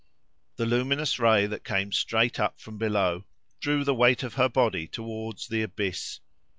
[0.55, 3.23] The luminous ray that came straight up from below
[3.59, 6.21] drew the weight of her body towards the abyss.